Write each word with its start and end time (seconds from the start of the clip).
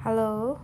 Halo, 0.00 0.56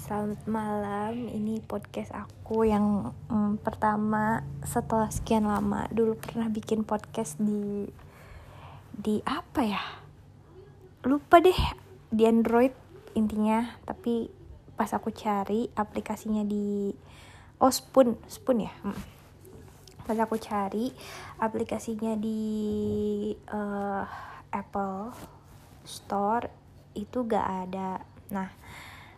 selamat 0.00 0.48
malam. 0.48 1.28
Ini 1.28 1.60
podcast 1.60 2.08
aku 2.16 2.64
yang 2.64 3.12
mm, 3.28 3.60
pertama 3.60 4.40
setelah 4.64 5.12
sekian 5.12 5.44
lama. 5.44 5.84
Dulu 5.92 6.16
pernah 6.16 6.48
bikin 6.48 6.88
podcast 6.88 7.36
di 7.36 7.84
di 8.96 9.20
apa 9.28 9.60
ya? 9.68 9.84
Lupa 11.04 11.36
deh 11.44 11.60
di 12.08 12.24
Android 12.24 12.72
intinya. 13.12 13.76
Tapi 13.84 14.32
pas 14.72 14.88
aku 14.96 15.12
cari 15.12 15.68
aplikasinya 15.76 16.48
di 16.48 16.96
oh 17.60 17.68
Spoon, 17.68 18.16
Spoon 18.24 18.64
ya. 18.64 18.72
Mm. 18.88 19.00
Pas 20.08 20.16
aku 20.16 20.40
cari 20.40 20.88
aplikasinya 21.44 22.16
di 22.16 22.40
uh, 23.52 24.00
Apple 24.48 25.12
Store 25.84 26.48
itu 26.96 27.26
gak 27.28 27.68
ada 27.68 28.13
Nah, 28.30 28.48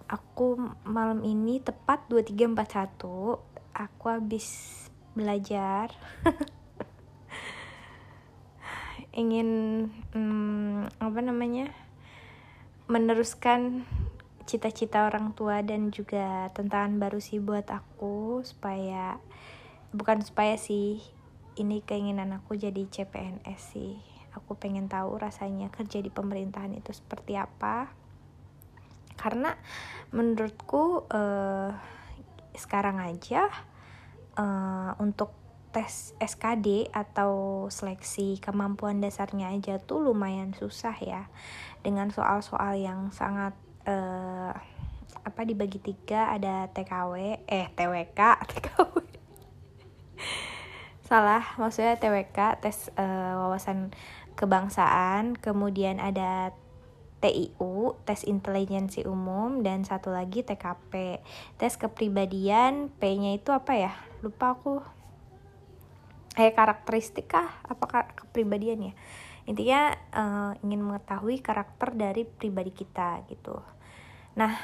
aku 0.07 0.59
malam 0.87 1.23
ini 1.23 1.63
tepat 1.63 2.07
2341 2.11 3.39
aku 3.77 4.05
habis 4.09 4.47
belajar. 5.13 5.93
Ingin 9.21 9.49
hmm, 10.15 10.91
apa 10.99 11.21
namanya? 11.21 11.71
meneruskan 12.87 13.83
cita-cita 14.47 15.11
orang 15.11 15.35
tua 15.35 15.59
dan 15.67 15.91
juga 15.91 16.55
tantangan 16.55 17.03
baru 17.03 17.19
sih 17.19 17.43
buat 17.43 17.67
aku 17.67 18.47
supaya 18.47 19.19
bukan 19.91 20.23
supaya 20.23 20.55
sih 20.55 21.03
ini 21.59 21.83
keinginan 21.83 22.31
aku 22.39 22.55
jadi 22.55 22.87
CPNS 22.87 23.61
sih 23.75 23.99
aku 24.39 24.55
pengen 24.55 24.87
tahu 24.87 25.19
rasanya 25.19 25.67
kerja 25.75 25.99
di 25.99 26.15
pemerintahan 26.15 26.79
itu 26.79 26.95
seperti 26.95 27.35
apa 27.35 27.91
karena 29.17 29.57
menurutku 30.15 31.09
uh, 31.11 31.73
sekarang 32.57 33.03
aja 33.03 33.51
uh, 34.39 34.97
untuk 35.03 35.35
tes 35.75 36.17
SKD 36.17 36.89
atau 36.89 37.67
seleksi 37.69 38.41
kemampuan 38.41 39.05
dasarnya 39.05 39.53
aja 39.53 39.77
tuh 39.77 40.01
lumayan 40.01 40.57
susah 40.57 40.97
ya. 41.01 41.29
Dengan 41.85 42.09
soal-soal 42.09 42.81
yang 42.81 43.13
sangat 43.13 43.53
uh, 43.85 44.57
apa 45.27 45.43
dibagi 45.43 45.83
tiga 45.83 46.31
ada 46.31 46.71
TKW 46.71 47.43
eh 47.51 47.67
TWK 47.75 48.21
TKW 48.55 48.95
salah 51.07 51.55
maksudnya 51.59 51.99
TWK 51.99 52.63
tes 52.63 52.91
uh, 52.99 53.35
wawasan 53.47 53.95
kebangsaan 54.35 55.39
kemudian 55.39 56.03
ada 56.03 56.55
TIU, 57.27 57.99
tes 58.07 58.23
intelijensi 58.23 59.03
umum, 59.03 59.67
dan 59.67 59.83
satu 59.83 60.15
lagi 60.15 60.47
TKP, 60.47 61.19
tes 61.59 61.75
kepribadian, 61.75 62.95
P-nya 63.03 63.35
itu 63.35 63.51
apa 63.51 63.75
ya? 63.75 63.93
Lupa 64.23 64.55
aku. 64.55 64.79
Eh 66.39 66.55
karakteristik 66.55 67.27
kah? 67.27 67.51
Apa 67.67 68.15
kepribadian 68.15 68.93
ya? 68.93 68.95
Intinya 69.51 69.91
uh, 70.15 70.53
ingin 70.63 70.87
mengetahui 70.87 71.43
karakter 71.43 71.99
dari 71.99 72.23
pribadi 72.23 72.71
kita 72.71 73.27
gitu. 73.27 73.59
Nah, 74.39 74.55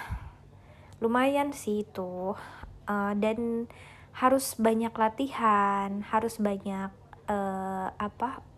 lumayan 1.02 1.50
sih 1.50 1.82
itu. 1.82 2.38
Uh, 2.86 3.14
dan 3.18 3.66
harus 4.14 4.54
banyak 4.54 4.94
latihan, 4.94 6.02
harus 6.06 6.38
banyak 6.38 6.94
uh, 7.26 7.88
apa 7.96 8.51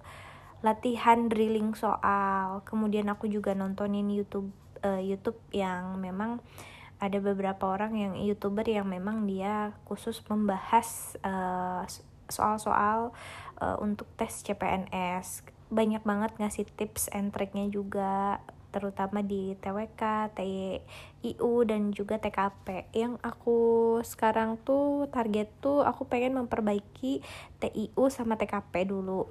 latihan 0.64 1.28
drilling 1.28 1.76
soal. 1.76 2.64
Kemudian 2.64 3.12
aku 3.12 3.28
juga 3.28 3.52
nontonin 3.52 4.08
YouTube 4.08 4.48
uh, 4.80 4.98
YouTube 4.98 5.36
yang 5.52 6.00
memang 6.00 6.40
ada 6.96 7.20
beberapa 7.20 7.68
orang 7.68 7.92
yang 8.00 8.14
youtuber 8.16 8.64
yang 8.64 8.88
memang 8.88 9.28
dia 9.28 9.76
khusus 9.84 10.24
membahas 10.24 11.20
uh, 11.20 11.84
soal-soal 12.32 13.12
uh, 13.60 13.76
untuk 13.84 14.08
tes 14.16 14.40
CPNS 14.40 15.44
banyak 15.68 16.00
banget 16.00 16.32
ngasih 16.38 16.64
tips 16.78 17.12
and 17.12 17.34
triknya 17.34 17.66
juga 17.68 18.40
terutama 18.74 19.22
di 19.22 19.54
TWK, 19.62 20.34
TIU 20.34 21.52
dan 21.62 21.94
juga 21.94 22.18
TKP. 22.18 22.90
Yang 22.90 23.22
aku 23.22 23.58
sekarang 24.02 24.58
tuh 24.66 25.06
target 25.14 25.46
tuh 25.62 25.86
aku 25.86 26.10
pengen 26.10 26.34
memperbaiki 26.42 27.22
TIU 27.62 28.10
sama 28.10 28.34
TKP 28.34 28.90
dulu 28.90 29.30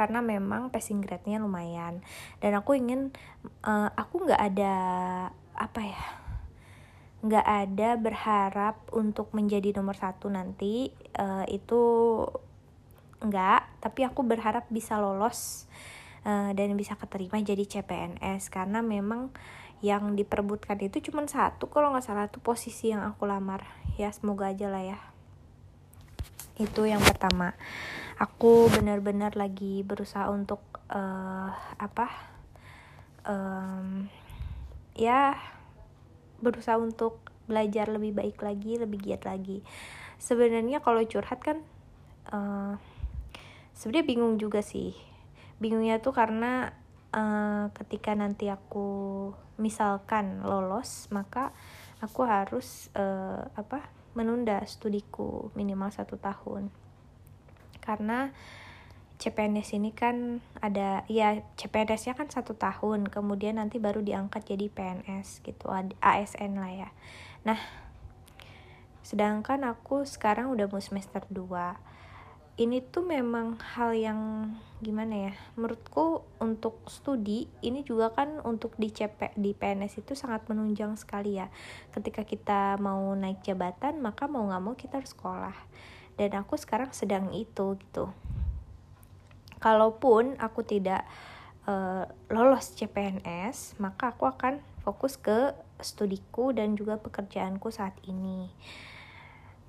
karena 0.00 0.24
memang 0.24 0.72
passing 0.72 1.04
grade-nya 1.04 1.36
lumayan. 1.36 2.00
Dan 2.40 2.56
aku 2.56 2.72
ingin 2.72 3.12
uh, 3.68 3.92
aku 3.92 4.24
nggak 4.24 4.40
ada 4.40 4.74
apa 5.52 5.80
ya 5.84 6.04
nggak 7.20 7.44
ada 7.44 8.00
berharap 8.00 8.80
untuk 8.96 9.36
menjadi 9.36 9.76
nomor 9.76 9.92
satu 9.92 10.32
nanti 10.32 10.88
uh, 11.20 11.44
itu 11.52 11.82
nggak. 13.20 13.84
Tapi 13.84 14.00
aku 14.08 14.24
berharap 14.24 14.64
bisa 14.72 14.96
lolos 14.96 15.68
uh, 16.24 16.56
dan 16.56 16.72
bisa 16.80 16.96
keterima 16.96 17.36
jadi 17.44 17.60
CPNS 17.60 18.48
karena 18.48 18.80
memang 18.80 19.28
yang 19.80 20.12
diperbutkan 20.12 20.76
itu 20.80 21.00
cuma 21.08 21.24
satu 21.24 21.68
kalau 21.68 21.92
nggak 21.92 22.04
salah 22.04 22.28
tuh 22.32 22.40
posisi 22.40 22.92
yang 22.92 23.04
aku 23.04 23.28
lamar. 23.28 23.68
Ya 24.00 24.08
semoga 24.16 24.48
aja 24.48 24.72
lah 24.72 24.80
ya. 24.80 25.00
Itu 26.56 26.88
yang 26.88 27.04
pertama 27.04 27.56
aku 28.20 28.68
benar-benar 28.68 29.32
lagi 29.32 29.80
berusaha 29.80 30.28
untuk 30.28 30.60
uh, 30.92 31.48
apa 31.80 32.12
um, 33.24 34.12
ya 34.92 35.40
berusaha 36.44 36.76
untuk 36.76 37.24
belajar 37.48 37.88
lebih 37.88 38.12
baik 38.12 38.44
lagi 38.44 38.76
lebih 38.76 39.00
giat 39.00 39.24
lagi. 39.24 39.64
Sebenarnya 40.20 40.84
kalau 40.84 41.00
curhat 41.08 41.40
kan 41.40 41.64
uh, 42.28 42.76
sebenarnya 43.72 44.04
bingung 44.04 44.36
juga 44.36 44.60
sih. 44.60 44.92
Bingungnya 45.56 46.04
tuh 46.04 46.12
karena 46.12 46.76
uh, 47.16 47.72
ketika 47.72 48.12
nanti 48.12 48.52
aku 48.52 49.32
misalkan 49.56 50.44
lolos 50.44 51.08
maka 51.08 51.56
aku 52.04 52.28
harus 52.28 52.92
uh, 52.96 53.48
apa 53.56 53.88
menunda 54.12 54.60
studiku 54.68 55.52
minimal 55.56 55.88
satu 55.88 56.16
tahun 56.16 56.72
karena 57.90 58.30
CPNS 59.20 59.76
ini 59.76 59.92
kan 59.92 60.40
ada 60.64 61.04
ya 61.10 61.44
CPNS-nya 61.58 62.16
kan 62.16 62.32
satu 62.32 62.56
tahun 62.56 63.10
kemudian 63.12 63.60
nanti 63.60 63.76
baru 63.76 64.00
diangkat 64.00 64.48
jadi 64.48 64.72
PNS 64.72 65.44
gitu 65.44 65.68
ASN 66.00 66.56
lah 66.56 66.72
ya. 66.72 66.88
Nah 67.44 67.60
sedangkan 69.04 69.66
aku 69.68 70.08
sekarang 70.08 70.48
udah 70.54 70.70
mau 70.70 70.80
semester 70.80 71.20
2 71.28 72.62
ini 72.64 72.80
tuh 72.80 73.04
memang 73.04 73.60
hal 73.76 73.92
yang 73.92 74.20
gimana 74.84 75.28
ya 75.28 75.34
menurutku 75.56 76.24
untuk 76.40 76.80
studi 76.88 77.48
ini 77.60 77.84
juga 77.84 78.16
kan 78.16 78.40
untuk 78.44 78.72
di 78.80 78.88
CP 78.88 79.36
di 79.36 79.52
PNS 79.52 80.00
itu 80.00 80.16
sangat 80.16 80.48
menunjang 80.48 80.96
sekali 80.96 81.36
ya. 81.36 81.52
Ketika 81.92 82.24
kita 82.24 82.80
mau 82.80 83.12
naik 83.12 83.44
jabatan 83.44 84.00
maka 84.00 84.24
mau 84.32 84.48
nggak 84.48 84.62
mau 84.64 84.72
kita 84.80 84.96
harus 84.96 85.12
sekolah 85.12 85.56
dan 86.20 86.44
aku 86.44 86.60
sekarang 86.60 86.92
sedang 86.92 87.32
itu 87.32 87.80
gitu. 87.80 88.12
Kalaupun 89.56 90.36
aku 90.36 90.60
tidak 90.60 91.08
uh, 91.64 92.04
lolos 92.28 92.76
CPNS 92.76 93.80
maka 93.80 94.12
aku 94.12 94.28
akan 94.28 94.60
fokus 94.84 95.16
ke 95.16 95.56
studiku 95.80 96.52
dan 96.52 96.76
juga 96.76 97.00
pekerjaanku 97.00 97.72
saat 97.72 97.96
ini. 98.04 98.52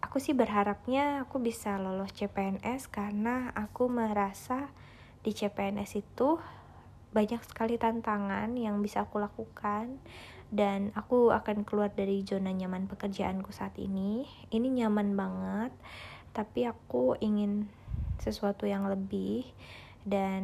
Aku 0.03 0.19
sih 0.19 0.35
berharapnya 0.35 1.23
aku 1.23 1.40
bisa 1.40 1.79
lolos 1.79 2.11
CPNS 2.11 2.91
karena 2.91 3.56
aku 3.56 3.88
merasa 3.88 4.75
di 5.23 5.31
CPNS 5.31 6.03
itu 6.03 6.35
banyak 7.16 7.40
sekali 7.47 7.79
tantangan 7.79 8.51
yang 8.59 8.84
bisa 8.84 9.07
aku 9.07 9.23
lakukan 9.23 10.00
dan 10.51 10.91
aku 10.99 11.31
akan 11.31 11.64
keluar 11.64 11.91
dari 11.96 12.28
zona 12.28 12.52
nyaman 12.52 12.91
pekerjaanku 12.91 13.55
saat 13.55 13.79
ini. 13.79 14.28
Ini 14.52 14.67
nyaman 14.84 15.16
banget 15.16 15.72
tapi 16.31 16.67
aku 16.67 17.19
ingin 17.19 17.67
sesuatu 18.19 18.67
yang 18.67 18.87
lebih 18.87 19.47
dan 20.01 20.43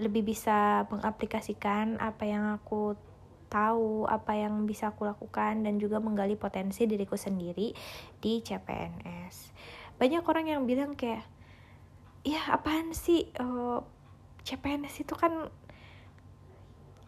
lebih 0.00 0.24
bisa 0.24 0.88
mengaplikasikan 0.88 2.00
apa 2.00 2.24
yang 2.24 2.56
aku 2.56 2.96
tahu 3.50 4.06
apa 4.06 4.38
yang 4.38 4.64
bisa 4.64 4.94
aku 4.94 5.04
lakukan 5.04 5.66
dan 5.66 5.76
juga 5.82 5.98
menggali 5.98 6.38
potensi 6.38 6.86
diriku 6.86 7.18
sendiri 7.18 7.74
di 8.22 8.40
CPNS 8.40 9.50
banyak 10.00 10.24
orang 10.24 10.46
yang 10.48 10.62
bilang 10.64 10.96
kayak 10.96 11.28
ya 12.24 12.40
apaan 12.52 12.96
sih 12.96 13.28
uh, 13.36 13.44
eh, 13.44 13.78
CPNS 14.48 15.04
itu 15.04 15.12
kan 15.12 15.52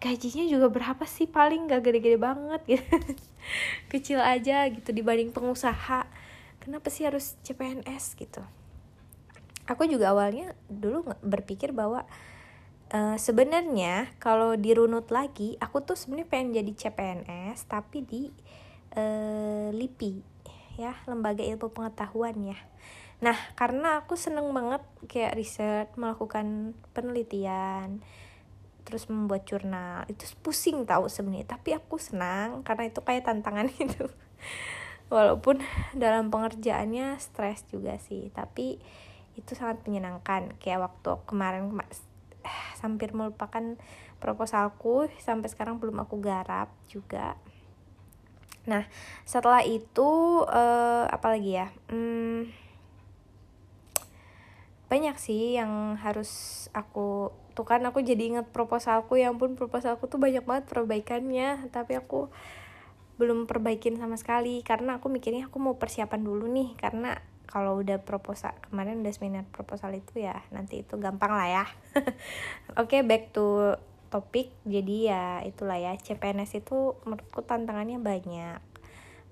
gajinya 0.03 0.45
juga 0.45 0.67
berapa 0.69 1.05
sih? 1.07 1.31
Paling 1.31 1.71
gak 1.71 1.87
gede-gede 1.87 2.19
banget 2.19 2.61
gitu. 2.67 2.85
Kecil 3.93 4.19
aja 4.21 4.69
gitu 4.69 4.91
dibanding 4.91 5.33
pengusaha 5.33 6.05
kenapa 6.63 6.95
sih 6.95 7.03
harus 7.03 7.35
CPNS 7.43 8.15
gitu? 8.15 8.43
Aku 9.67 9.83
juga 9.91 10.15
awalnya 10.15 10.55
dulu 10.71 11.11
berpikir 11.27 11.75
bahwa 11.75 12.07
uh, 12.95 13.19
sebenarnya 13.19 14.15
kalau 14.23 14.55
dirunut 14.55 15.11
lagi 15.11 15.59
aku 15.59 15.83
tuh 15.83 15.99
sebenarnya 15.99 16.29
pengen 16.31 16.55
jadi 16.55 16.73
CPNS 16.79 17.67
tapi 17.67 18.07
di 18.07 18.31
uh, 18.95 19.75
LIPI 19.75 20.15
ya 20.79 20.95
lembaga 21.11 21.43
ilmu 21.43 21.75
pengetahuan 21.75 22.39
ya. 22.43 22.59
Nah 23.23 23.39
karena 23.59 24.03
aku 24.03 24.15
seneng 24.15 24.47
banget 24.55 24.83
kayak 25.11 25.35
riset 25.35 25.89
melakukan 25.99 26.79
penelitian 26.95 28.03
terus 28.83 29.07
membuat 29.07 29.47
jurnal 29.47 30.03
itu 30.11 30.27
pusing 30.43 30.83
tahu 30.83 31.07
sebenarnya 31.07 31.55
tapi 31.55 31.71
aku 31.71 32.03
senang 32.03 32.67
karena 32.67 32.91
itu 32.91 32.99
kayak 32.99 33.31
tantangan 33.31 33.71
itu 33.79 34.11
walaupun 35.13 35.61
dalam 35.93 36.33
pengerjaannya 36.33 37.21
stres 37.21 37.69
juga 37.69 38.01
sih 38.01 38.33
tapi 38.33 38.81
itu 39.37 39.53
sangat 39.57 39.85
menyenangkan. 39.89 40.57
Kayak 40.61 40.93
waktu 40.93 41.11
kemarin 41.29 41.73
hampir 42.83 43.13
melupakan 43.13 43.77
proposalku 44.23 45.11
sampai 45.19 45.49
sekarang 45.51 45.83
belum 45.83 46.03
aku 46.05 46.21
garap 46.23 46.73
juga. 46.87 47.37
Nah 48.69 48.87
setelah 49.27 49.67
itu 49.67 50.43
uh, 50.47 51.05
apa 51.11 51.27
lagi 51.35 51.59
ya? 51.59 51.69
Hmm, 51.91 52.47
banyak 54.87 55.17
sih 55.19 55.57
yang 55.57 55.97
harus 55.99 56.65
aku 56.77 57.33
tuh 57.53 57.69
kan 57.69 57.85
aku 57.85 58.01
jadi 58.01 58.33
inget 58.33 58.47
proposalku 58.49 59.21
ya 59.21 59.29
ampun 59.29 59.59
proposalku 59.59 60.09
tuh 60.09 60.21
banyak 60.23 60.45
banget 60.45 60.65
perbaikannya. 60.71 61.73
Tapi 61.75 61.99
aku 61.99 62.31
belum 63.23 63.47
perbaikin 63.47 63.95
sama 64.03 64.19
sekali. 64.19 64.67
Karena 64.67 64.99
aku 64.99 65.07
mikirnya 65.07 65.47
aku 65.47 65.63
mau 65.63 65.79
persiapan 65.79 66.27
dulu 66.27 66.51
nih. 66.51 66.75
Karena 66.75 67.15
kalau 67.53 67.85
udah 67.85 68.01
proposal 68.01 68.57
kemarin 68.73 69.05
udah 69.05 69.13
seminar 69.13 69.45
proposal 69.53 69.93
itu 69.93 70.25
ya 70.25 70.41
nanti 70.57 70.81
itu 70.83 70.97
gampang 70.97 71.37
lah 71.37 71.49
ya. 71.53 71.65
Oke 72.81 72.99
okay, 72.99 73.01
back 73.05 73.37
to 73.37 73.77
topik 74.09 74.53
jadi 74.69 74.97
ya 75.13 75.25
itulah 75.45 75.77
ya 75.77 75.93
CPNS 75.97 76.65
itu 76.65 76.97
menurutku 77.05 77.45
tantangannya 77.45 78.01
banyak. 78.01 78.57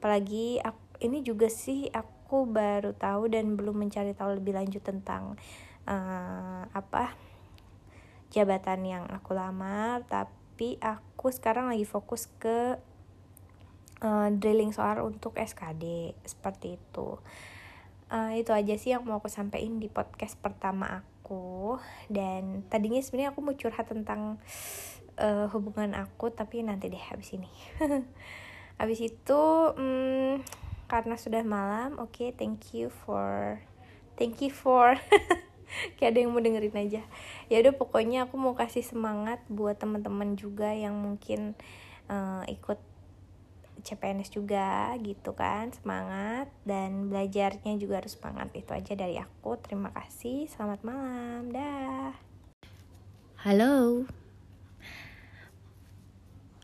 Apalagi 0.01 0.61
aku, 0.61 0.81
ini 1.01 1.25
juga 1.25 1.49
sih 1.49 1.89
aku 1.93 2.45
baru 2.45 2.93
tahu 2.93 3.33
dan 3.33 3.57
belum 3.57 3.89
mencari 3.89 4.13
tahu 4.13 4.37
lebih 4.37 4.53
lanjut 4.53 4.85
tentang 4.85 5.41
uh, 5.89 6.65
apa 6.77 7.17
jabatan 8.29 8.85
yang 8.85 9.05
aku 9.09 9.33
lamar. 9.33 10.05
Tapi 10.05 10.77
aku 10.77 11.33
sekarang 11.33 11.73
lagi 11.73 11.89
fokus 11.89 12.29
ke 12.37 12.77
uh, 14.03 14.29
drilling 14.33 14.73
soal 14.73 15.05
untuk 15.05 15.37
SKD 15.37 16.17
seperti 16.25 16.77
itu. 16.77 17.21
Uh, 18.11 18.35
itu 18.35 18.51
aja 18.51 18.75
sih 18.75 18.91
yang 18.91 19.07
mau 19.07 19.23
aku 19.23 19.31
sampaikan 19.31 19.79
di 19.79 19.87
podcast 19.87 20.35
pertama 20.41 21.05
aku. 21.05 21.79
Dan 22.11 22.67
tadinya 22.67 22.99
sebenarnya 22.99 23.31
aku 23.31 23.41
mau 23.45 23.55
curhat 23.55 23.87
tentang 23.87 24.43
uh, 25.21 25.47
hubungan 25.55 25.95
aku 25.95 26.33
tapi 26.35 26.65
nanti 26.67 26.91
deh 26.91 27.05
habis 27.13 27.37
ini. 27.37 27.51
Habis 28.81 29.13
itu 29.13 29.43
um, 29.77 30.41
karena 30.89 31.15
sudah 31.21 31.45
malam 31.45 32.01
oke 32.01 32.17
okay, 32.17 32.29
thank 32.33 32.73
you 32.73 32.89
for 32.89 33.61
thank 34.17 34.41
you 34.41 34.49
for 34.49 34.97
kayak 36.01 36.17
ada 36.17 36.19
yang 36.25 36.33
mau 36.33 36.41
dengerin 36.41 36.75
aja. 36.75 37.03
Ya 37.53 37.57
udah 37.61 37.77
pokoknya 37.77 38.27
aku 38.27 38.41
mau 38.41 38.57
kasih 38.57 38.83
semangat 38.83 39.45
buat 39.53 39.77
teman-teman 39.77 40.35
juga 40.35 40.73
yang 40.73 40.97
mungkin 40.97 41.55
uh, 42.09 42.43
ikut 42.49 42.81
CPNS 43.83 44.31
juga 44.33 44.95
gitu 45.01 45.33
kan 45.35 45.73
semangat. 45.75 46.53
Dan 46.63 47.11
belajarnya 47.11 47.77
juga 47.81 48.05
harus 48.05 48.15
semangat 48.15 48.53
itu 48.55 48.71
aja 48.71 48.93
dari 48.95 49.17
aku. 49.17 49.57
Terima 49.61 49.91
kasih 49.91 50.47
selamat 50.49 50.81
malam 50.85 51.51
dah. 51.51 52.13
Halo. 53.43 54.05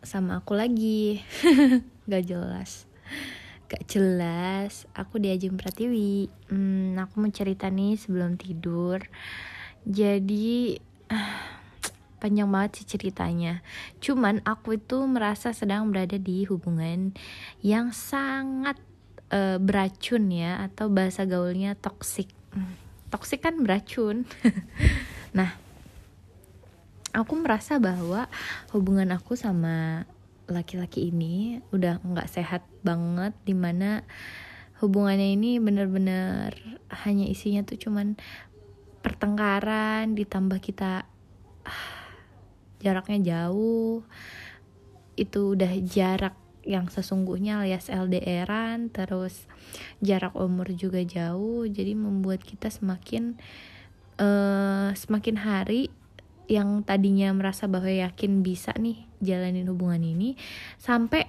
Sama 0.04 0.44
aku 0.44 0.54
lagi. 0.54 1.24
Gak 2.10 2.24
jelas. 2.30 2.86
Gak 3.66 3.82
jelas. 3.90 4.86
Aku 4.94 5.18
di 5.18 5.34
Ajeng 5.34 5.58
Pratiwi. 5.58 6.30
Hmm, 6.52 6.94
aku 7.00 7.18
mau 7.18 7.32
cerita 7.34 7.66
nih 7.66 7.98
sebelum 7.98 8.38
tidur. 8.38 9.02
Jadi 9.82 10.78
panjang 12.18 12.48
banget 12.48 12.82
sih 12.82 12.96
ceritanya. 12.96 13.60
Cuman 14.00 14.40
aku 14.42 14.80
itu 14.80 15.04
merasa 15.04 15.52
sedang 15.52 15.88
berada 15.92 16.16
di 16.16 16.44
hubungan 16.48 17.12
yang 17.60 17.92
sangat 17.92 18.80
uh, 19.30 19.58
beracun 19.60 20.30
ya 20.32 20.64
atau 20.66 20.90
bahasa 20.90 21.28
gaulnya 21.28 21.76
toksik. 21.76 22.30
Hmm, 22.52 22.74
toksik 23.12 23.44
kan 23.44 23.60
beracun. 23.60 24.24
nah, 25.38 25.54
aku 27.16 27.32
merasa 27.40 27.80
bahwa 27.80 28.28
hubungan 28.76 29.12
aku 29.16 29.34
sama 29.34 30.04
laki-laki 30.46 31.10
ini 31.10 31.58
udah 31.74 31.98
nggak 32.06 32.30
sehat 32.30 32.62
banget 32.86 33.34
di 33.42 33.54
mana 33.56 34.06
hubungannya 34.78 35.34
ini 35.34 35.58
bener-bener 35.58 36.54
hanya 37.02 37.26
isinya 37.26 37.66
tuh 37.66 37.80
cuman 37.80 38.14
pertengkaran 39.02 40.14
ditambah 40.14 40.62
kita 40.62 41.02
ah, 41.66 42.05
jaraknya 42.80 43.18
jauh. 43.22 44.04
Itu 45.16 45.56
udah 45.56 45.72
jarak 45.84 46.36
yang 46.66 46.90
sesungguhnya 46.90 47.62
alias 47.62 47.86
LDRan 47.86 48.90
terus 48.90 49.46
jarak 50.02 50.34
umur 50.34 50.72
juga 50.74 51.00
jauh. 51.06 51.64
Jadi 51.64 51.94
membuat 51.94 52.42
kita 52.42 52.68
semakin 52.68 53.38
uh, 54.20 54.90
semakin 54.92 55.36
hari 55.40 55.88
yang 56.46 56.86
tadinya 56.86 57.34
merasa 57.34 57.66
bahwa 57.66 57.90
yakin 57.90 58.46
bisa 58.46 58.70
nih 58.78 59.02
jalanin 59.18 59.66
hubungan 59.66 59.98
ini 59.98 60.38
sampai 60.78 61.26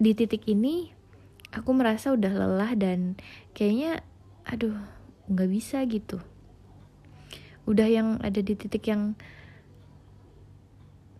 di 0.00 0.16
titik 0.16 0.48
ini 0.48 0.88
aku 1.52 1.70
merasa 1.76 2.10
udah 2.16 2.32
lelah 2.32 2.72
dan 2.74 3.20
kayaknya 3.52 4.00
aduh 4.48 4.74
nggak 5.30 5.50
bisa 5.52 5.80
gitu. 5.88 6.20
Udah 7.64 7.88
yang 7.88 8.20
ada 8.20 8.44
di 8.44 8.52
titik 8.56 8.84
yang 8.88 9.16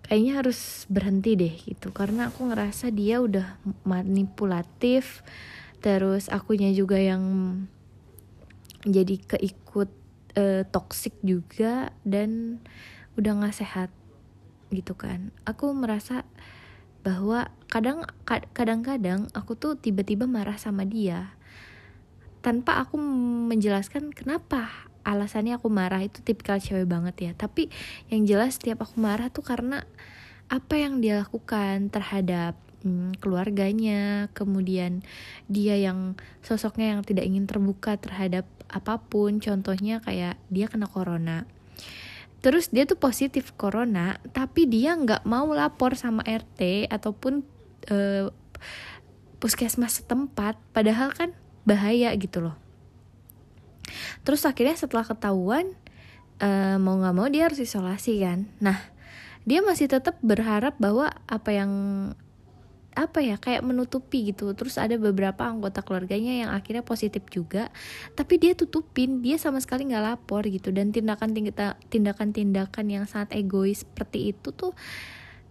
kayaknya 0.05 0.45
harus 0.45 0.85
berhenti 0.93 1.35
deh 1.35 1.55
gitu. 1.65 1.91
Karena 1.91 2.29
aku 2.29 2.49
ngerasa 2.53 2.93
dia 2.93 3.21
udah 3.21 3.59
manipulatif 3.89 5.25
terus 5.85 6.33
akunya 6.33 6.73
juga 6.73 6.97
yang 6.97 7.25
jadi 8.85 9.21
keikut 9.21 9.89
uh, 10.37 10.63
toxic 10.69 11.13
juga 11.21 11.93
dan 12.05 12.61
udah 13.17 13.33
nggak 13.41 13.57
sehat 13.57 13.91
gitu 14.73 14.97
kan. 14.97 15.33
Aku 15.49 15.73
merasa 15.73 16.25
bahwa 17.05 17.53
kadang 17.69 18.09
kadang-kadang 18.57 19.29
aku 19.37 19.61
tuh 19.61 19.77
tiba-tiba 19.77 20.25
marah 20.25 20.57
sama 20.57 20.89
dia 20.89 21.37
tanpa 22.41 22.81
aku 22.81 22.97
menjelaskan 23.49 24.13
kenapa 24.13 24.89
alasannya 25.05 25.61
aku 25.61 25.69
marah 25.69 26.01
itu 26.03 26.25
tipikal 26.25 26.57
cewek 26.57 26.89
banget 26.89 27.31
ya. 27.31 27.33
Tapi 27.37 27.69
yang 28.09 28.25
jelas 28.25 28.57
setiap 28.57 28.83
aku 28.83 28.99
marah 28.99 29.29
tuh 29.29 29.45
karena 29.45 29.85
apa 30.49 30.75
yang 30.77 30.99
dia 31.05 31.25
lakukan 31.25 31.93
terhadap 31.93 32.57
hmm, 32.85 33.17
keluarganya 33.21 34.29
kemudian 34.37 35.05
dia 35.49 35.77
yang 35.77 36.17
sosoknya 36.45 36.97
yang 36.97 37.01
tidak 37.05 37.25
ingin 37.29 37.45
terbuka 37.45 38.01
terhadap 38.01 38.49
apa 38.73 38.99
pun. 38.99 39.39
Contohnya 39.39 40.01
kayak 40.01 40.41
dia 40.49 40.67
kena 40.67 40.89
corona. 40.89 41.45
Terus 42.41 42.69
dia 42.69 42.85
tuh 42.85 43.01
positif 43.01 43.53
corona 43.57 44.21
tapi 44.33 44.69
dia 44.69 44.97
nggak 44.97 45.25
mau 45.25 45.49
lapor 45.53 45.97
sama 45.97 46.25
RT 46.25 46.89
ataupun 46.89 47.45
uh, 47.93 48.33
puskesmas 49.41 50.01
setempat. 50.01 50.57
Padahal 50.73 51.13
kan 51.13 51.33
bahaya 51.65 52.13
gitu 52.17 52.45
loh 52.45 52.64
terus 54.27 54.43
akhirnya 54.49 54.77
setelah 54.77 55.05
ketahuan 55.05 55.73
uh, 56.41 56.77
mau 56.81 56.99
nggak 56.99 57.15
mau 57.15 57.27
dia 57.31 57.47
harus 57.47 57.61
isolasi 57.61 58.21
kan? 58.23 58.49
Nah 58.59 58.79
dia 59.45 59.61
masih 59.61 59.93
tetap 59.93 60.17
berharap 60.25 60.77
bahwa 60.81 61.13
apa 61.29 61.51
yang 61.53 61.73
apa 62.95 63.19
ya 63.21 63.37
kayak 63.37 63.67
menutupi 63.67 64.31
gitu. 64.31 64.55
Terus 64.55 64.79
ada 64.79 64.95
beberapa 64.95 65.43
anggota 65.43 65.83
keluarganya 65.83 66.47
yang 66.47 66.51
akhirnya 66.55 66.87
positif 66.87 67.27
juga 67.29 67.69
tapi 68.15 68.39
dia 68.39 68.55
tutupin. 68.55 69.21
Dia 69.21 69.37
sama 69.37 69.59
sekali 69.59 69.91
nggak 69.91 70.05
lapor 70.05 70.47
gitu. 70.47 70.71
Dan 70.71 70.95
tindakan 70.95 71.35
tindakan 71.91 72.31
tindakan 72.31 72.87
yang 72.87 73.05
sangat 73.05 73.35
egois 73.35 73.83
seperti 73.83 74.33
itu 74.33 74.55
tuh 74.55 74.73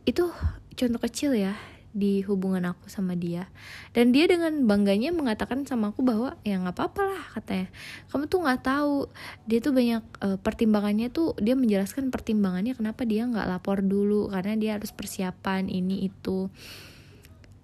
itu 0.03 0.27
contoh 0.75 0.99
kecil 0.99 1.31
ya 1.31 1.55
di 1.93 2.25
hubungan 2.25 2.73
aku 2.73 2.89
sama 2.89 3.13
dia. 3.13 3.47
Dan 3.93 4.09
dia 4.09 4.25
dengan 4.25 4.65
bangganya 4.65 5.13
mengatakan 5.13 5.63
sama 5.69 5.93
aku 5.93 6.01
bahwa 6.01 6.35
ya 6.41 6.57
nggak 6.57 6.73
apa-apa 6.73 7.01
lah 7.05 7.23
katanya. 7.37 7.69
Kamu 8.09 8.25
tuh 8.25 8.39
nggak 8.41 8.61
tahu. 8.65 8.97
Dia 9.45 9.59
tuh 9.61 9.73
banyak 9.77 10.03
uh, 10.25 10.37
pertimbangannya 10.41 11.13
tuh 11.13 11.37
dia 11.37 11.53
menjelaskan 11.53 12.09
pertimbangannya 12.09 12.73
kenapa 12.73 13.05
dia 13.05 13.29
nggak 13.29 13.45
lapor 13.45 13.85
dulu 13.85 14.33
karena 14.33 14.57
dia 14.57 14.71
harus 14.75 14.89
persiapan 14.89 15.69
ini 15.69 16.09
itu. 16.09 16.49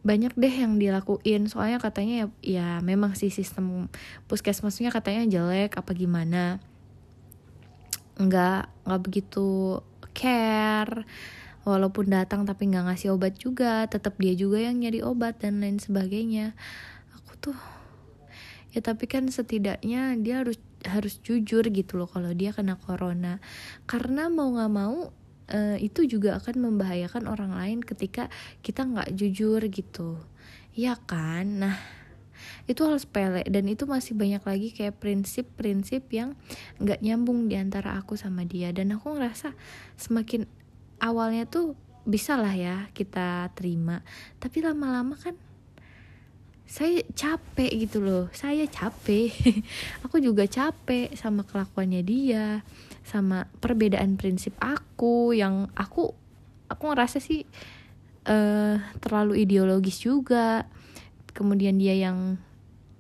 Banyak 0.05 0.38
deh 0.38 0.53
yang 0.53 0.79
dilakuin 0.79 1.51
soalnya 1.51 1.81
katanya 1.81 2.24
ya, 2.24 2.27
ya 2.39 2.69
memang 2.86 3.17
sih 3.19 3.33
sistem 3.33 3.91
puskesmasnya 4.29 4.93
katanya 4.93 5.25
jelek 5.27 5.75
apa 5.75 5.91
gimana. 5.98 6.62
Nggak 8.21 8.69
nggak 8.86 9.01
begitu 9.01 9.81
care 10.13 11.09
walaupun 11.69 12.09
datang 12.09 12.43
tapi 12.43 12.67
nggak 12.67 12.89
ngasih 12.89 13.13
obat 13.13 13.38
juga 13.38 13.85
tetap 13.85 14.17
dia 14.17 14.33
juga 14.33 14.59
yang 14.59 14.81
nyari 14.81 15.05
obat 15.05 15.38
dan 15.39 15.61
lain 15.61 15.77
sebagainya. 15.77 16.57
Aku 17.21 17.38
tuh 17.38 17.57
ya 18.69 18.81
tapi 18.81 19.09
kan 19.09 19.25
setidaknya 19.29 20.13
dia 20.21 20.45
harus 20.45 20.61
harus 20.85 21.19
jujur 21.25 21.65
gitu 21.69 21.99
loh 21.99 22.09
kalau 22.09 22.33
dia 22.33 22.51
kena 22.51 22.75
corona. 22.75 23.38
Karena 23.85 24.27
mau 24.27 24.49
nggak 24.49 24.71
mau 24.71 25.13
uh, 25.53 25.77
itu 25.77 26.05
juga 26.05 26.38
akan 26.38 26.71
membahayakan 26.71 27.25
orang 27.25 27.51
lain 27.53 27.79
ketika 27.83 28.29
kita 28.61 28.85
nggak 28.85 29.13
jujur 29.17 29.61
gitu. 29.69 30.21
Ya 30.73 30.95
kan? 30.95 31.65
Nah 31.65 31.77
itu 32.69 32.85
hal 32.85 32.95
sepele 33.01 33.43
dan 33.49 33.65
itu 33.67 33.83
masih 33.89 34.15
banyak 34.15 34.43
lagi 34.45 34.69
kayak 34.71 35.01
prinsip-prinsip 35.01 36.05
yang 36.13 36.38
nggak 36.79 37.01
nyambung 37.03 37.49
di 37.49 37.57
antara 37.57 37.97
aku 37.97 38.15
sama 38.15 38.45
dia. 38.45 38.71
Dan 38.71 38.95
aku 38.95 39.17
ngerasa 39.17 39.57
semakin 39.97 40.47
awalnya 41.00 41.48
tuh 41.48 41.75
bisa 42.08 42.36
lah 42.39 42.53
ya 42.53 42.88
kita 42.96 43.51
terima. 43.53 44.01
Tapi 44.39 44.63
lama-lama 44.63 45.15
kan 45.20 45.36
saya 46.70 47.01
capek 47.18 47.89
gitu 47.89 48.01
loh. 48.01 48.29
Saya 48.34 48.70
capek. 48.70 49.34
Aku 50.06 50.22
juga 50.22 50.46
capek 50.46 51.13
sama 51.18 51.41
kelakuannya 51.44 52.01
dia 52.06 52.62
sama 53.01 53.50
perbedaan 53.58 54.22
prinsip 54.22 54.53
aku 54.62 55.34
yang 55.34 55.65
aku 55.74 56.13
aku 56.70 56.84
ngerasa 56.94 57.18
sih 57.18 57.41
uh, 58.29 58.77
terlalu 59.01 59.41
ideologis 59.41 59.98
juga. 60.06 60.70
Kemudian 61.34 61.82
dia 61.82 61.98
yang 61.98 62.38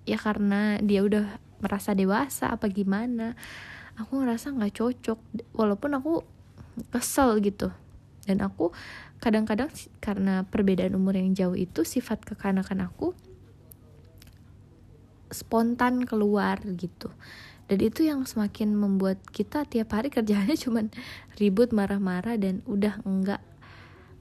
ya 0.09 0.17
karena 0.17 0.81
dia 0.81 1.05
udah 1.05 1.37
merasa 1.61 1.93
dewasa 1.93 2.57
apa 2.57 2.71
gimana 2.73 3.37
aku 4.01 4.17
ngerasa 4.25 4.49
nggak 4.49 4.73
cocok. 4.81 5.19
Walaupun 5.53 5.93
aku 5.93 6.25
kesel 6.89 7.37
gitu 7.43 7.69
dan 8.29 8.45
aku 8.45 8.69
kadang-kadang 9.17 9.73
karena 9.97 10.45
perbedaan 10.45 10.93
umur 10.93 11.17
yang 11.17 11.33
jauh 11.33 11.57
itu 11.57 11.81
sifat 11.81 12.21
kekanakan 12.21 12.85
aku 12.85 13.17
spontan 15.33 16.05
keluar 16.05 16.61
gitu. 16.77 17.09
Dan 17.69 17.85
itu 17.85 18.01
yang 18.01 18.25
semakin 18.25 18.73
membuat 18.73 19.21
kita 19.29 19.65
tiap 19.65 19.93
hari 19.93 20.13
kerjanya 20.13 20.53
cuman 20.69 20.93
ribut 21.41 21.73
marah-marah 21.73 22.37
dan 22.37 22.61
udah 22.69 23.01
enggak 23.05 23.41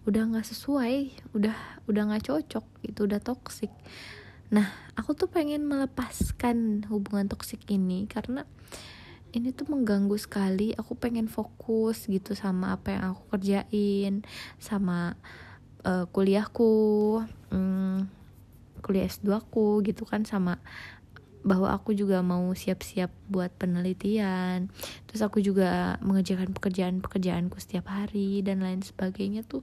udah 0.08 0.24
nggak 0.24 0.48
sesuai 0.48 1.12
udah 1.36 1.84
udah 1.84 2.02
nggak 2.08 2.32
cocok 2.32 2.64
itu 2.80 3.00
udah 3.04 3.20
toksik 3.20 3.68
nah 4.48 4.64
aku 4.96 5.12
tuh 5.12 5.28
pengen 5.28 5.68
melepaskan 5.68 6.88
hubungan 6.88 7.28
toksik 7.28 7.60
ini 7.68 8.08
karena 8.08 8.48
ini 9.38 9.54
tuh 9.54 9.70
mengganggu 9.70 10.18
sekali. 10.18 10.74
Aku 10.74 10.98
pengen 10.98 11.30
fokus 11.30 12.10
gitu 12.10 12.34
sama 12.34 12.74
apa 12.74 12.98
yang 12.98 13.14
aku 13.14 13.22
kerjain 13.38 14.26
sama 14.58 15.14
uh, 15.86 16.04
kuliahku 16.10 16.72
um, 17.54 18.10
kuliah 18.82 19.06
S2 19.06 19.30
aku 19.38 19.82
gitu 19.86 20.02
kan 20.02 20.26
sama 20.26 20.58
bahwa 21.46 21.70
aku 21.70 21.94
juga 21.94 22.18
mau 22.20 22.50
siap-siap 22.50 23.14
buat 23.30 23.54
penelitian. 23.54 24.68
Terus 25.06 25.22
aku 25.22 25.38
juga 25.38 25.96
mengerjakan 26.02 26.50
pekerjaan-pekerjaanku 26.50 27.62
setiap 27.62 27.88
hari 27.88 28.42
dan 28.42 28.60
lain 28.60 28.82
sebagainya 28.82 29.46
tuh 29.46 29.62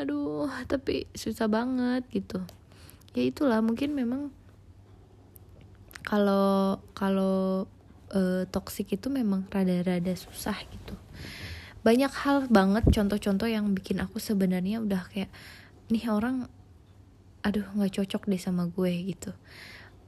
aduh 0.00 0.48
tapi 0.70 1.10
susah 1.12 1.50
banget 1.50 2.06
gitu. 2.08 2.40
Ya 3.12 3.28
itulah 3.28 3.60
mungkin 3.60 3.92
memang 3.92 4.32
kalau 6.02 6.80
kalau 6.96 7.66
uh, 8.12 8.44
toxic 8.48 8.92
itu 8.94 9.08
memang 9.08 9.48
rada-rada 9.48 10.14
susah 10.14 10.56
gitu. 10.68 10.94
Banyak 11.82 12.12
hal 12.22 12.46
banget 12.46 12.86
contoh-contoh 12.94 13.50
yang 13.50 13.74
bikin 13.74 13.98
aku 13.98 14.22
sebenarnya 14.22 14.78
udah 14.78 15.02
kayak 15.10 15.32
nih 15.90 16.06
orang 16.08 16.46
aduh 17.42 17.66
nggak 17.74 17.98
cocok 17.98 18.30
deh 18.30 18.38
sama 18.38 18.70
gue 18.70 18.92
gitu. 19.16 19.34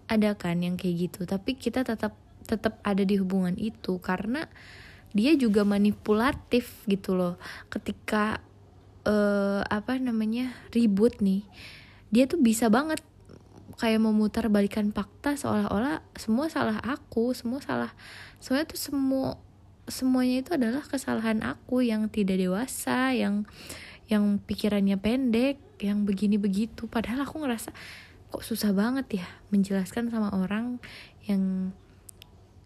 Ada 0.07 0.37
kan 0.39 0.63
yang 0.63 0.79
kayak 0.79 1.11
gitu 1.11 1.27
tapi 1.27 1.59
kita 1.59 1.83
tetap 1.83 2.15
tetap 2.45 2.79
ada 2.85 3.03
di 3.03 3.17
hubungan 3.17 3.57
itu 3.57 3.97
karena 3.99 4.47
dia 5.17 5.33
juga 5.35 5.67
manipulatif 5.67 6.85
gitu 6.87 7.17
loh. 7.17 7.41
Ketika 7.73 8.39
uh, 9.09 9.63
apa 9.67 9.99
namanya 9.99 10.53
ribut 10.71 11.19
nih 11.19 11.43
dia 12.15 12.31
tuh 12.31 12.39
bisa 12.39 12.71
banget 12.71 13.03
kayak 13.75 14.01
memutar 14.03 14.47
balikan 14.51 14.95
fakta 14.95 15.35
seolah-olah 15.35 16.03
semua 16.15 16.47
salah 16.47 16.79
aku 16.83 17.35
semua 17.35 17.59
salah. 17.63 17.93
Soalnya 18.39 18.71
tuh 18.71 18.81
semua 18.81 19.39
semuanya 19.85 20.41
itu 20.41 20.51
adalah 20.57 20.81
kesalahan 20.87 21.45
aku 21.45 21.85
yang 21.85 22.09
tidak 22.09 22.41
dewasa 22.41 23.13
yang 23.13 23.45
yang 24.09 24.39
pikirannya 24.41 24.97
pendek 25.01 25.61
yang 25.81 26.07
begini 26.09 26.39
begitu. 26.39 26.87
Padahal 26.87 27.27
aku 27.27 27.43
ngerasa 27.43 27.73
kok 28.31 28.45
susah 28.45 28.75
banget 28.75 29.23
ya 29.23 29.27
menjelaskan 29.55 30.11
sama 30.11 30.35
orang 30.35 30.83
yang 31.25 31.75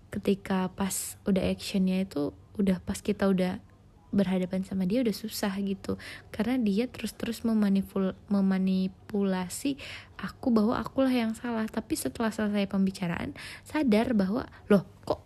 ketika 0.09 0.73
pas 0.73 1.21
udah 1.29 1.45
actionnya 1.45 2.09
itu 2.09 2.33
udah 2.57 2.81
pas 2.81 2.99
kita 3.05 3.29
udah 3.29 3.61
berhadapan 4.09 4.65
sama 4.65 4.89
dia 4.89 5.05
udah 5.05 5.13
susah 5.13 5.53
gitu. 5.61 6.01
Karena 6.33 6.57
dia 6.57 6.89
terus-terus 6.89 7.45
memanipul 7.45 8.17
memanipulasi 8.33 9.77
aku 10.19 10.51
bahwa 10.51 10.75
akulah 10.77 11.13
yang 11.15 11.33
salah. 11.33 11.65
Tapi 11.71 11.95
setelah 11.95 12.35
selesai 12.35 12.67
pembicaraan 12.67 13.33
sadar 13.63 14.13
bahwa 14.13 14.45
loh 14.67 14.85
kok 15.07 15.23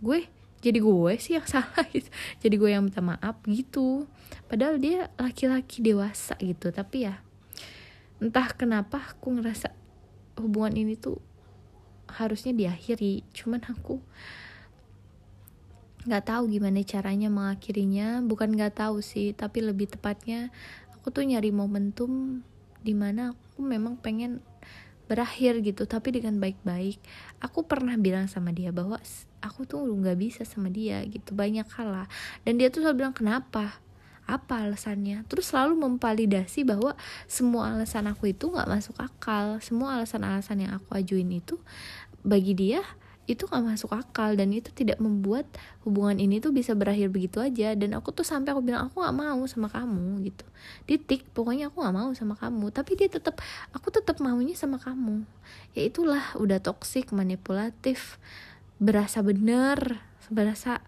gue 0.00 0.30
jadi 0.62 0.78
gue 0.80 1.12
sih 1.20 1.36
yang 1.36 1.46
salah 1.52 1.84
gitu? 1.90 2.08
Jadi 2.40 2.54
gue 2.56 2.70
yang 2.70 2.86
minta 2.86 3.02
maaf 3.02 3.42
gitu. 3.46 4.06
Padahal 4.46 4.78
dia 4.78 5.10
laki-laki 5.18 5.82
dewasa 5.82 6.38
gitu. 6.40 6.70
Tapi 6.70 7.10
ya 7.10 7.20
entah 8.22 8.48
kenapa 8.56 9.12
aku 9.12 9.36
ngerasa 9.36 9.74
hubungan 10.40 10.72
ini 10.72 10.94
tuh 10.96 11.20
harusnya 12.08 12.54
diakhiri. 12.56 13.26
Cuman 13.34 13.60
aku 13.66 14.00
nggak 16.06 16.24
tahu 16.30 16.48
gimana 16.48 16.80
caranya 16.86 17.28
mengakhirinya. 17.28 18.22
Bukan 18.22 18.54
nggak 18.54 18.78
tahu 18.78 19.02
sih 19.02 19.34
tapi 19.34 19.60
lebih 19.60 19.90
tepatnya 19.90 20.54
aku 21.06 21.14
tuh 21.14 21.22
nyari 21.22 21.54
momentum 21.54 22.42
di 22.86 22.94
mana 22.94 23.34
aku 23.34 23.66
memang 23.66 23.98
pengen 23.98 24.38
berakhir 25.10 25.62
gitu 25.62 25.86
tapi 25.86 26.14
dengan 26.14 26.38
baik-baik. 26.38 27.02
Aku 27.42 27.66
pernah 27.66 27.98
bilang 27.98 28.30
sama 28.30 28.54
dia 28.54 28.70
bahwa 28.70 29.02
aku 29.42 29.66
tuh 29.66 29.82
nggak 29.82 30.18
bisa 30.18 30.42
sama 30.46 30.70
dia 30.70 31.02
gitu. 31.06 31.34
Banyak 31.34 31.66
hal 31.66 31.88
lah. 31.90 32.06
Dan 32.46 32.62
dia 32.62 32.70
tuh 32.70 32.86
selalu 32.86 33.02
bilang 33.02 33.14
kenapa? 33.14 33.82
Apa 34.26 34.66
alasannya? 34.66 35.22
Terus 35.30 35.54
selalu 35.54 35.78
memvalidasi 35.78 36.66
bahwa 36.66 36.98
semua 37.30 37.74
alasan 37.74 38.10
aku 38.10 38.34
itu 38.34 38.50
nggak 38.50 38.66
masuk 38.66 38.98
akal. 38.98 39.62
Semua 39.62 39.98
alasan-alasan 39.98 40.66
yang 40.66 40.72
aku 40.78 40.98
ajuin 40.98 41.30
itu 41.30 41.58
bagi 42.26 42.58
dia 42.58 42.82
itu 43.26 43.46
gak 43.50 43.62
masuk 43.62 43.90
akal 43.90 44.38
dan 44.38 44.54
itu 44.54 44.70
tidak 44.70 45.02
membuat 45.02 45.46
hubungan 45.82 46.18
ini 46.22 46.38
tuh 46.38 46.54
bisa 46.54 46.78
berakhir 46.78 47.10
begitu 47.10 47.42
aja. 47.42 47.74
Dan 47.74 47.98
aku 47.98 48.14
tuh 48.14 48.22
sampai 48.22 48.54
aku 48.54 48.62
bilang 48.62 48.86
aku 48.86 49.02
gak 49.02 49.14
mau 49.14 49.42
sama 49.50 49.66
kamu 49.66 50.22
gitu. 50.30 50.46
Titik. 50.86 51.26
Pokoknya 51.34 51.68
aku 51.68 51.82
gak 51.82 51.94
mau 51.94 52.10
sama 52.14 52.38
kamu. 52.38 52.70
Tapi 52.70 52.94
dia 52.94 53.10
tetap 53.10 53.42
aku 53.74 53.90
tetap 53.90 54.22
maunya 54.22 54.54
sama 54.54 54.78
kamu. 54.78 55.26
Ya 55.74 55.82
itulah 55.86 56.22
udah 56.38 56.62
toksik 56.62 57.10
manipulatif 57.10 58.22
berasa 58.76 59.24
bener 59.24 60.04
berasa 60.28 60.84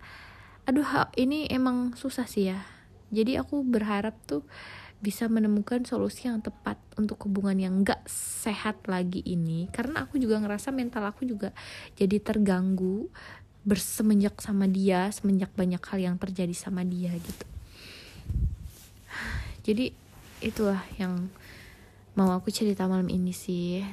aduh 0.68 1.08
ini 1.16 1.48
emang 1.50 1.96
susah 1.98 2.28
sih 2.28 2.54
ya. 2.54 2.62
Jadi 3.08 3.40
aku 3.40 3.64
berharap 3.64 4.14
tuh 4.28 4.44
bisa 4.98 5.30
menemukan 5.30 5.86
solusi 5.86 6.26
yang 6.26 6.42
tepat 6.42 6.74
untuk 6.98 7.22
hubungan 7.30 7.54
yang 7.54 7.74
gak 7.86 8.02
sehat 8.10 8.82
lagi 8.90 9.22
ini. 9.22 9.70
Karena 9.70 10.06
aku 10.06 10.18
juga 10.18 10.42
ngerasa 10.42 10.74
mental 10.74 11.06
aku 11.06 11.22
juga 11.22 11.54
jadi 11.94 12.18
terganggu 12.18 13.06
bersemenjak 13.68 14.40
sama 14.40 14.64
dia 14.64 15.12
semenjak 15.12 15.52
banyak 15.52 15.82
hal 15.82 15.98
yang 16.00 16.16
terjadi 16.16 16.54
sama 16.56 16.82
dia 16.88 17.12
gitu. 17.14 17.46
Jadi 19.68 19.92
itulah 20.40 20.80
yang 20.96 21.28
mau 22.16 22.32
aku 22.32 22.48
cerita 22.48 22.88
malam 22.88 23.12
ini 23.12 23.30
sih. 23.36 23.84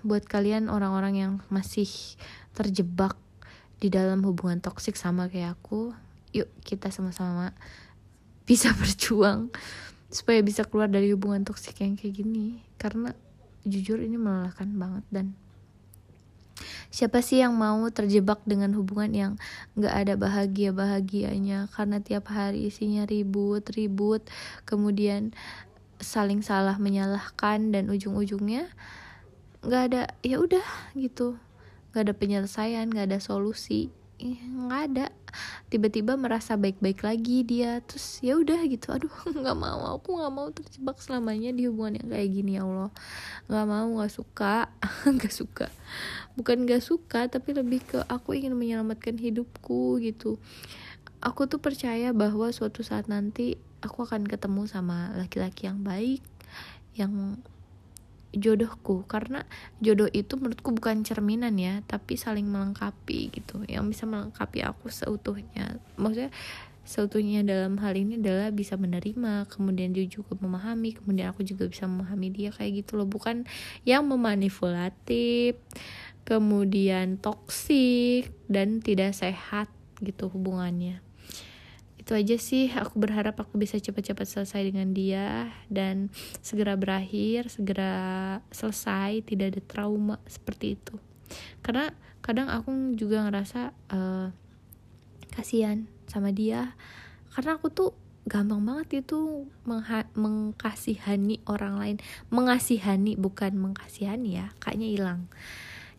Buat 0.00 0.26
kalian 0.26 0.72
orang-orang 0.72 1.14
yang 1.14 1.32
masih 1.52 1.86
terjebak 2.56 3.14
di 3.78 3.92
dalam 3.92 4.24
hubungan 4.24 4.64
toksik 4.64 4.96
sama 4.96 5.28
kayak 5.28 5.60
aku 5.60 5.92
yuk 6.34 6.50
kita 6.66 6.90
sama-sama 6.90 7.54
bisa 8.44 8.74
berjuang 8.80 9.54
supaya 10.10 10.42
bisa 10.42 10.62
keluar 10.66 10.90
dari 10.90 11.10
hubungan 11.10 11.42
toksik 11.42 11.80
yang 11.80 11.94
kayak 11.94 12.20
gini. 12.22 12.60
Karena 12.76 13.14
jujur 13.64 14.02
ini 14.02 14.20
melelahkan 14.20 14.68
banget 14.76 15.04
dan 15.08 15.26
siapa 16.92 17.18
sih 17.24 17.42
yang 17.42 17.58
mau 17.58 17.82
terjebak 17.90 18.38
dengan 18.46 18.70
hubungan 18.78 19.10
yang 19.10 19.32
gak 19.74 20.06
ada 20.06 20.14
bahagia 20.14 20.70
bahagianya 20.70 21.66
karena 21.74 21.98
tiap 21.98 22.30
hari 22.30 22.70
isinya 22.70 23.02
ribut 23.08 23.66
ribut 23.74 24.22
kemudian 24.62 25.34
saling 25.98 26.44
salah 26.46 26.78
menyalahkan 26.78 27.74
dan 27.74 27.90
ujung-ujungnya 27.90 28.70
gak 29.64 29.82
ada 29.90 30.02
ya 30.20 30.38
udah 30.38 30.64
gitu. 30.94 31.40
Gak 31.96 32.10
ada 32.10 32.14
penyelesaian 32.14 32.90
gak 32.92 33.10
ada 33.10 33.18
solusi. 33.18 33.90
Nggak 34.20 34.80
ada 34.92 35.06
tiba-tiba 35.68 36.14
merasa 36.14 36.54
baik-baik 36.54 37.04
lagi 37.04 37.46
dia. 37.46 37.80
Terus 37.84 38.20
ya 38.20 38.38
udah 38.38 38.60
gitu 38.66 38.90
aduh 38.94 39.12
nggak 39.40 39.56
mau 39.58 39.96
aku 39.96 40.20
nggak 40.20 40.32
mau 40.34 40.48
terjebak 40.50 40.98
selamanya 41.00 41.50
di 41.54 41.66
hubungan 41.68 42.00
yang 42.02 42.08
kayak 42.10 42.30
gini 42.30 42.52
ya 42.58 42.62
Allah. 42.66 42.90
Nggak 43.50 43.66
mau 43.66 43.86
nggak 44.00 44.12
suka 44.12 44.56
nggak 45.16 45.34
suka. 45.34 45.66
Bukan 46.34 46.66
nggak 46.66 46.82
suka 46.82 47.26
tapi 47.30 47.54
lebih 47.54 47.80
ke 47.84 47.98
aku 48.06 48.34
ingin 48.34 48.54
menyelamatkan 48.58 49.16
hidupku 49.16 50.02
gitu. 50.02 50.42
Aku 51.24 51.48
tuh 51.48 51.62
percaya 51.62 52.12
bahwa 52.12 52.52
suatu 52.52 52.84
saat 52.84 53.08
nanti 53.08 53.56
aku 53.80 54.04
akan 54.04 54.24
ketemu 54.24 54.68
sama 54.68 55.12
laki-laki 55.16 55.68
yang 55.68 55.80
baik 55.80 56.20
yang 56.94 57.40
jodohku. 58.34 59.06
Karena 59.06 59.46
jodoh 59.78 60.10
itu 60.10 60.34
menurutku 60.34 60.74
bukan 60.74 61.06
cerminan 61.06 61.54
ya 61.56 61.80
tapi 61.86 62.18
saling 62.18 62.46
melengkapi 62.46 63.30
gitu. 63.30 63.62
Yang 63.70 63.96
bisa 63.96 64.04
melengkapi 64.10 64.66
aku 64.66 64.90
seutuhnya. 64.90 65.78
Maksudnya 65.94 66.34
seutuhnya 66.84 67.40
dalam 67.46 67.80
hal 67.80 67.96
ini 67.96 68.20
adalah 68.20 68.52
bisa 68.52 68.76
menerima 68.76 69.48
kemudian 69.48 69.96
dia 69.96 70.04
juga 70.04 70.36
memahami 70.36 70.92
kemudian 70.92 71.32
aku 71.32 71.40
juga 71.40 71.64
bisa 71.64 71.88
memahami 71.88 72.28
dia 72.32 72.50
kayak 72.50 72.84
gitu 72.84 73.00
loh. 73.00 73.08
Bukan 73.08 73.48
yang 73.86 74.04
memanipulatif 74.04 75.60
kemudian 76.24 77.20
toksik 77.20 78.32
dan 78.48 78.80
tidak 78.80 79.12
sehat 79.12 79.68
gitu 80.00 80.32
hubungannya 80.32 81.03
itu 82.04 82.12
aja 82.12 82.36
sih. 82.36 82.68
Aku 82.68 83.00
berharap 83.00 83.40
aku 83.40 83.56
bisa 83.56 83.80
cepat-cepat 83.80 84.28
selesai 84.28 84.68
dengan 84.68 84.92
dia 84.92 85.48
dan 85.72 86.12
segera 86.44 86.76
berakhir 86.76 87.48
segera 87.48 87.96
selesai 88.52 89.24
tidak 89.24 89.56
ada 89.56 89.60
trauma 89.64 90.16
seperti 90.28 90.76
itu. 90.76 91.00
Karena 91.64 91.88
kadang 92.20 92.52
aku 92.52 92.92
juga 92.92 93.24
ngerasa 93.24 93.72
uh, 93.88 94.28
kasihan 95.32 95.88
sama 96.04 96.28
dia. 96.28 96.76
Karena 97.32 97.56
aku 97.56 97.72
tuh 97.72 97.96
gampang 98.28 98.60
banget 98.60 99.08
itu 99.08 99.48
mengkasihani 100.12 101.40
orang 101.48 101.80
lain. 101.80 101.96
Mengasihani 102.28 103.16
bukan 103.16 103.56
mengkasihani 103.56 104.44
ya 104.44 104.52
kayaknya 104.60 104.88
hilang. 104.92 105.20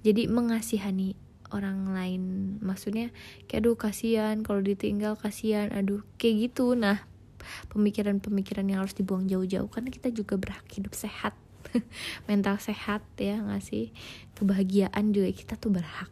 Jadi 0.05 0.29
mengasihani 0.29 1.17
orang 1.51 1.91
lain. 1.93 2.23
Maksudnya 2.63 3.13
kayak 3.45 3.65
aduh 3.65 3.77
kasihan 3.77 4.41
kalau 4.41 4.61
ditinggal 4.63 5.19
kasihan. 5.19 5.69
Aduh 5.73 6.01
kayak 6.17 6.51
gitu. 6.51 6.73
Nah 6.73 7.03
pemikiran-pemikiran 7.73 8.65
yang 8.65 8.81
harus 8.81 8.97
dibuang 8.97 9.29
jauh-jauh 9.29 9.69
karena 9.69 9.93
kita 9.93 10.09
juga 10.09 10.39
berhak 10.39 10.65
hidup 10.73 10.97
sehat. 10.97 11.37
Mental 12.29 12.57
sehat 12.57 13.05
ya 13.19 13.41
nggak 13.41 13.61
sih? 13.61 13.93
Kebahagiaan 14.37 15.13
juga 15.13 15.29
kita 15.29 15.53
tuh 15.59 15.73
berhak. 15.73 16.09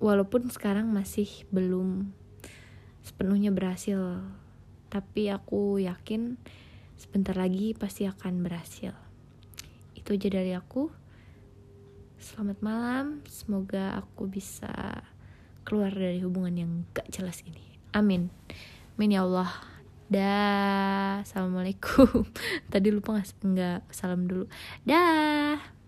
Walaupun 0.00 0.48
sekarang 0.48 0.88
masih 0.92 1.28
belum 1.52 2.12
sepenuhnya 3.04 3.52
berhasil 3.52 4.20
tapi 4.90 5.30
aku 5.30 5.78
yakin 5.78 6.34
sebentar 6.98 7.38
lagi 7.38 7.72
pasti 7.78 8.04
akan 8.10 8.42
berhasil. 8.42 8.92
Itu 9.94 10.18
aja 10.18 10.28
dari 10.28 10.52
aku 10.52 10.90
Selamat 12.20 12.60
malam, 12.60 13.24
semoga 13.24 13.96
aku 13.96 14.28
bisa 14.28 14.68
keluar 15.64 15.88
dari 15.88 16.20
hubungan 16.20 16.52
yang 16.52 16.72
gak 16.92 17.08
jelas 17.08 17.40
ini. 17.48 17.80
Amin. 17.96 18.28
Amin 19.00 19.16
ya 19.16 19.24
Allah. 19.24 19.48
Dah. 20.12 21.24
Assalamualaikum. 21.24 22.28
Tadi 22.72 22.92
lupa 22.92 23.16
nggak 23.16 23.88
salam 23.88 24.28
dulu. 24.28 24.44
Dah. 24.84 25.79